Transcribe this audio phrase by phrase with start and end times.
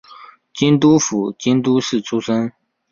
[0.51, 2.51] 京都府京都市出身。